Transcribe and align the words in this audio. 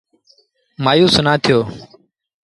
مآيوس 0.83 1.15
نا 1.25 1.33
ٿيو۔ 1.43 1.59